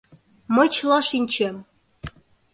Мый 0.55 0.67
чыла 0.75 0.99
шинчем! 1.09 1.55